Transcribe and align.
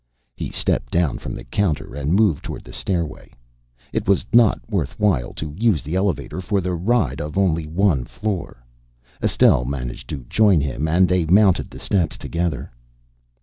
He 0.35 0.49
stepped 0.49 0.91
down 0.91 1.19
from 1.19 1.35
the 1.35 1.43
counter 1.43 1.93
and 1.93 2.15
moved 2.15 2.43
toward 2.43 2.63
the 2.63 2.73
stairway. 2.73 3.31
It 3.93 4.07
was 4.07 4.25
not 4.33 4.59
worth 4.67 4.99
while 4.99 5.31
to 5.33 5.53
use 5.55 5.83
the 5.83 5.93
elevator 5.93 6.41
for 6.41 6.59
the 6.59 6.73
ride 6.73 7.21
of 7.21 7.37
only 7.37 7.67
one 7.67 8.05
floor. 8.05 8.65
Estelle 9.21 9.63
managed 9.63 10.09
to 10.09 10.25
join 10.27 10.59
him, 10.59 10.87
and 10.87 11.07
they 11.07 11.27
mounted 11.27 11.69
the 11.69 11.77
steps 11.79 12.17
together. 12.17 12.71